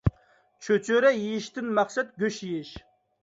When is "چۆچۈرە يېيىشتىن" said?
0.67-1.69